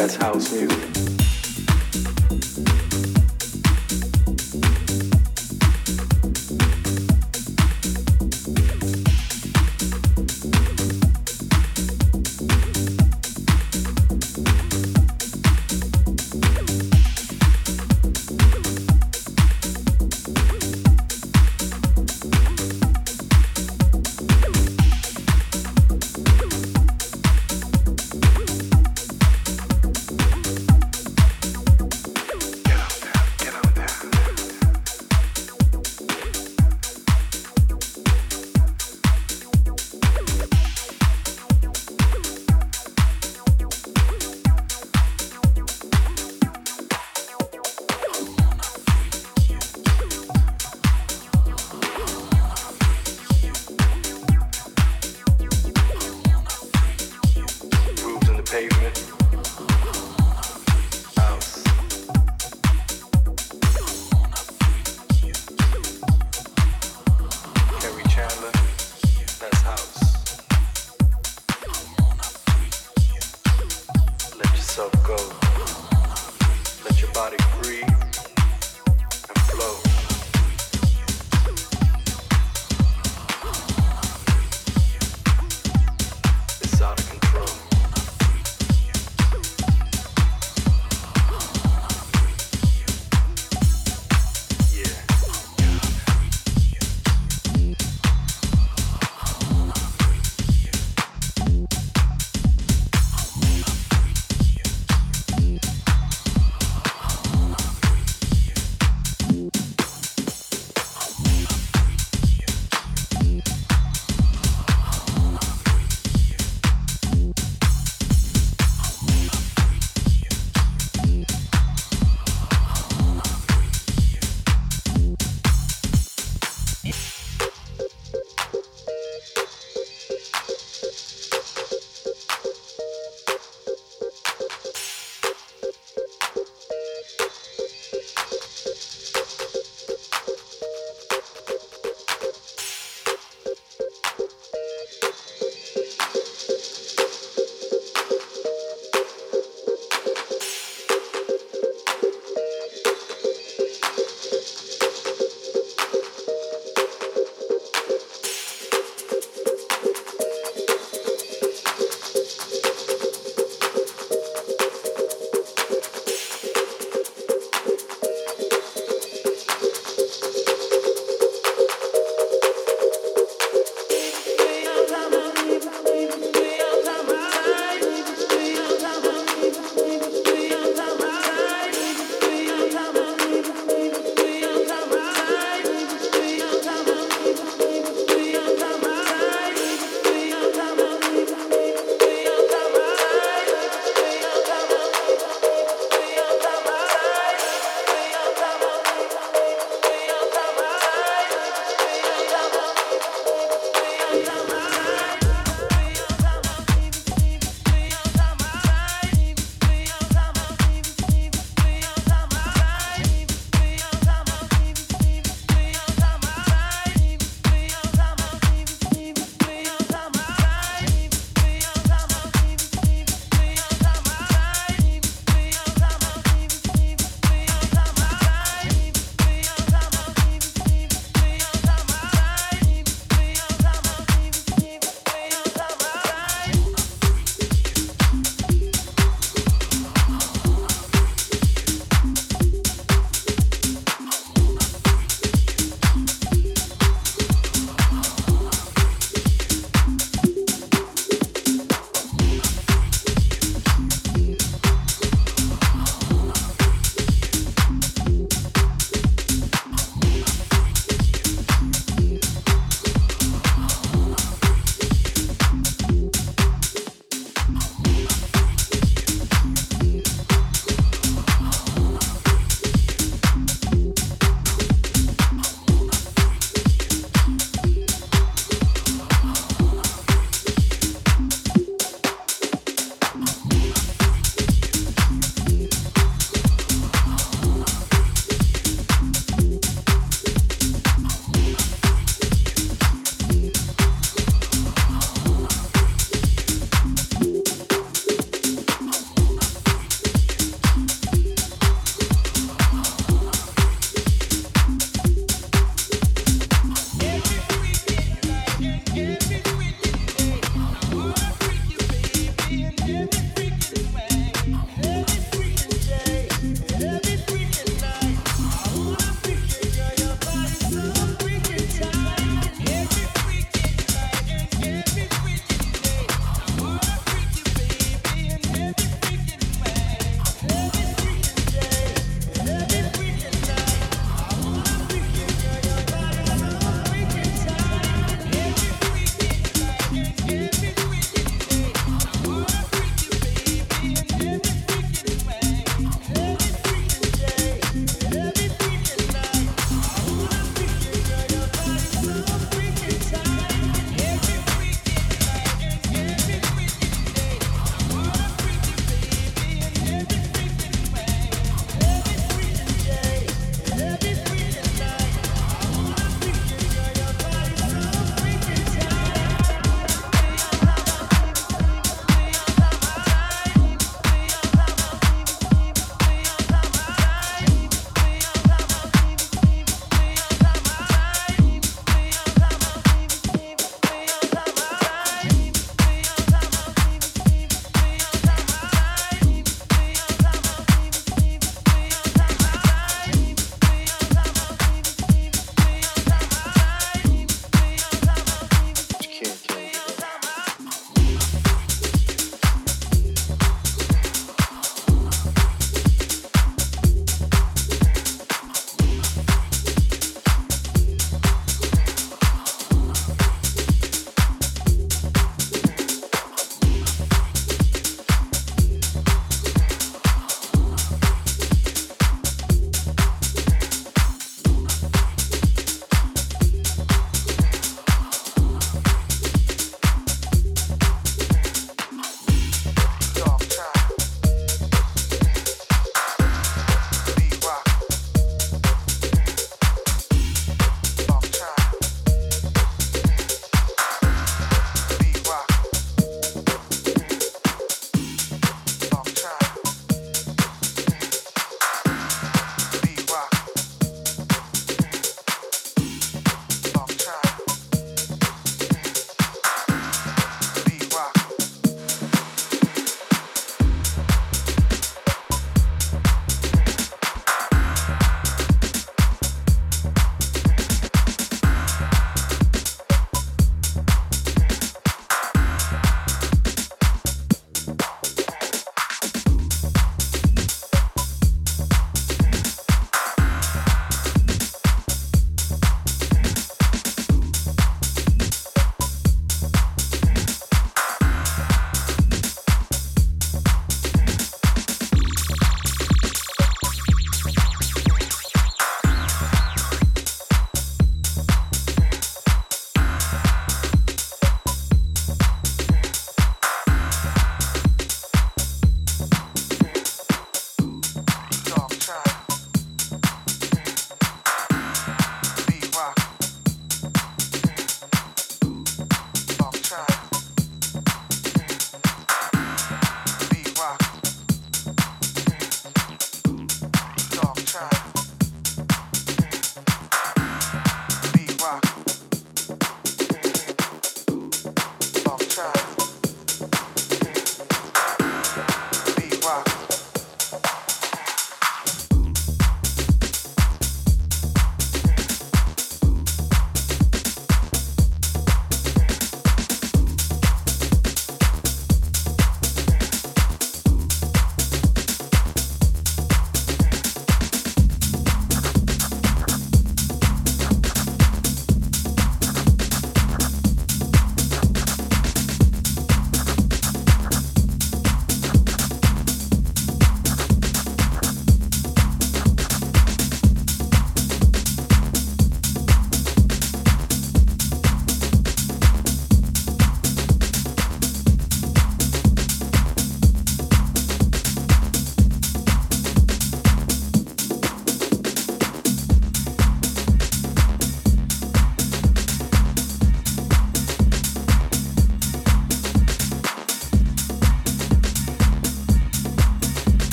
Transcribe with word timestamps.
That's 0.00 0.16
house 0.16 0.50
music. 0.50 1.19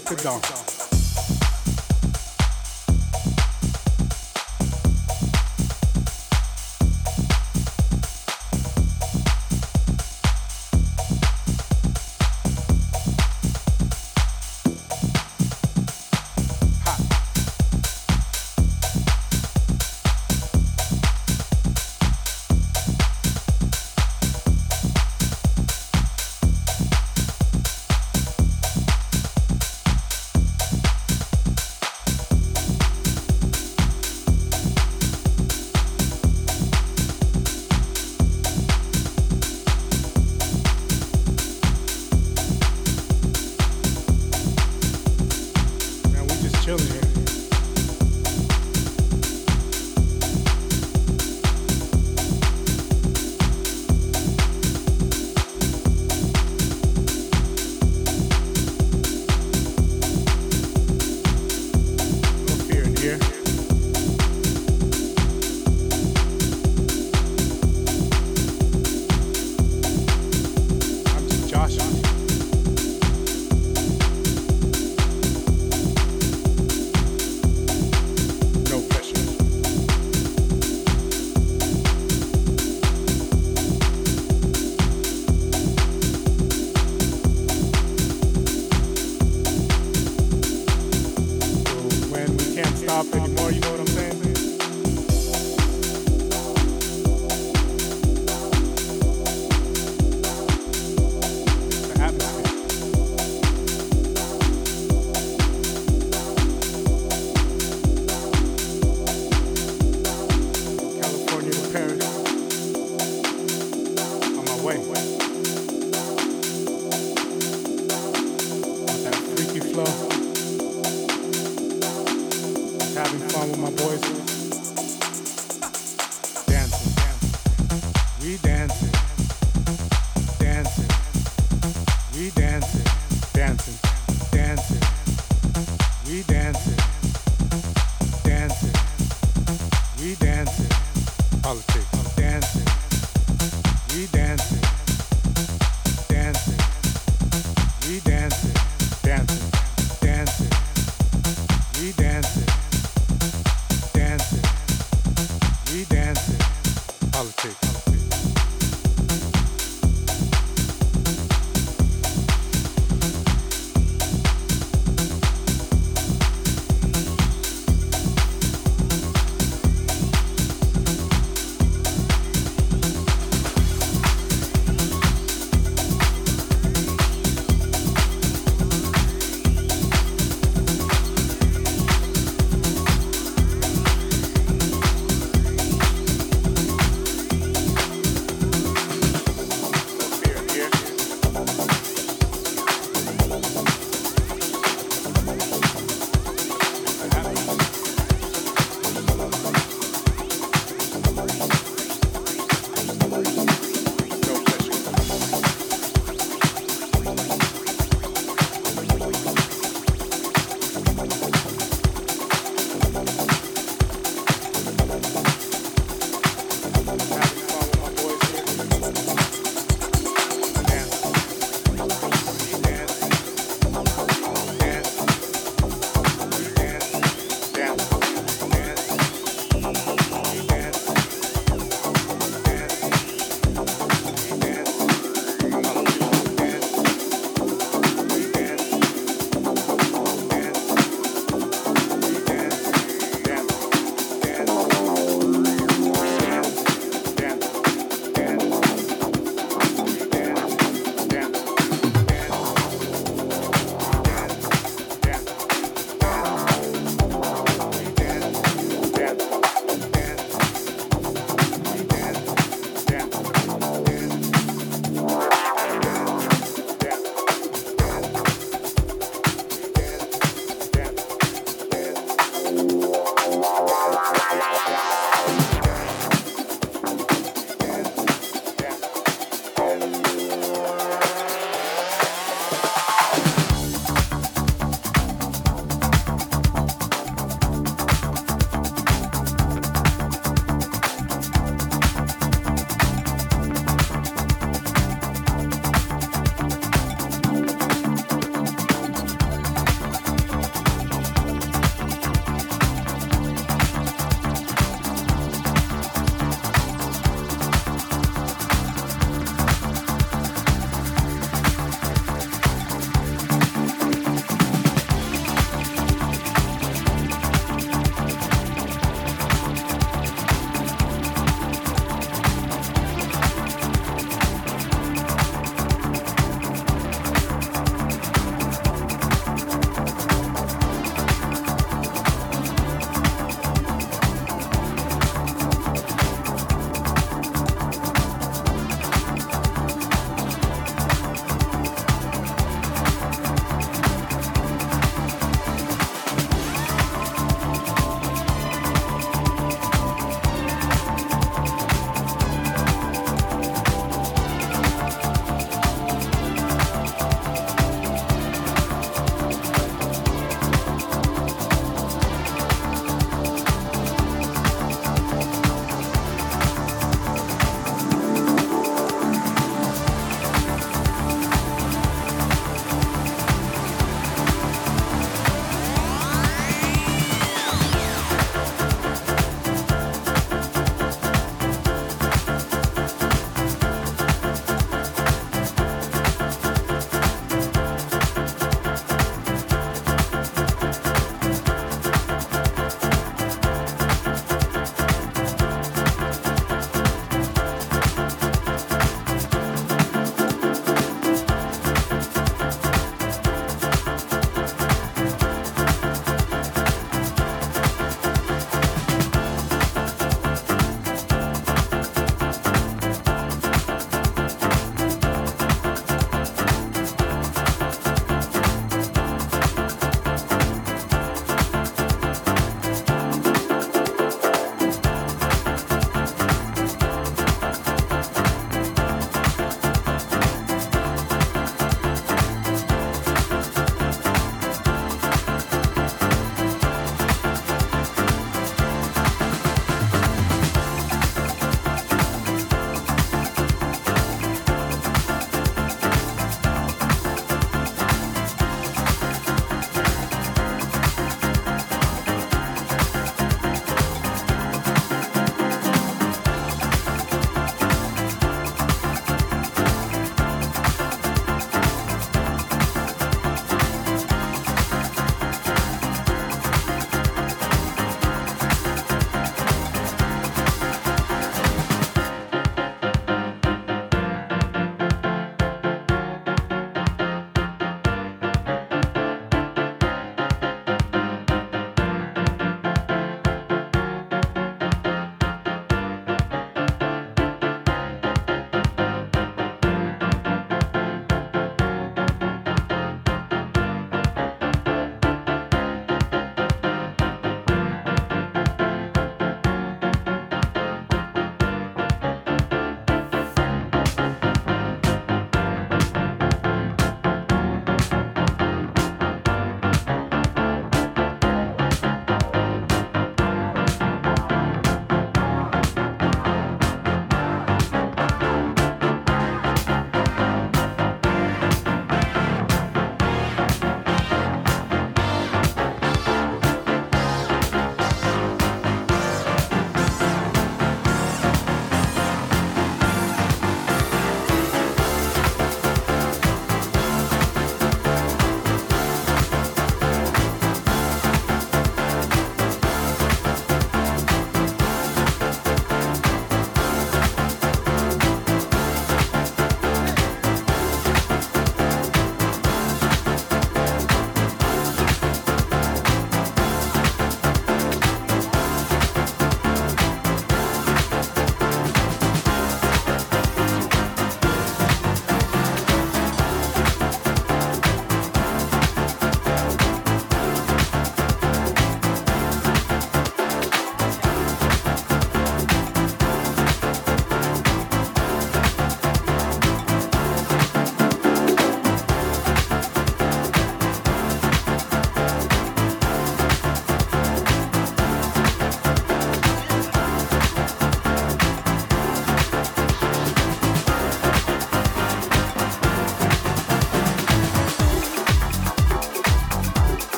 Break 0.00 0.10
of 0.10 0.22
dawn. 0.22 0.65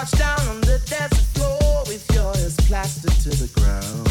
crouched 0.00 0.18
down 0.18 0.48
on 0.48 0.60
the 0.62 0.80
desert 0.86 1.18
floor 1.34 1.82
with 1.86 2.06
your 2.14 2.34
ears 2.38 2.56
plastered 2.68 3.12
to 3.12 3.28
the 3.28 3.48
ground. 3.60 4.08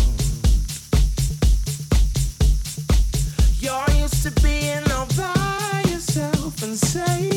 You're 3.60 4.02
used 4.02 4.22
to 4.24 4.32
being 4.44 4.84
all 4.92 5.08
by 5.18 5.84
yourself 5.90 6.62
and. 6.62 7.29